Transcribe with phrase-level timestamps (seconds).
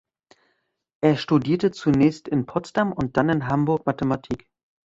[1.01, 4.49] Er studierte zunächst in Potsdam und dann in Hamburg Mathematik.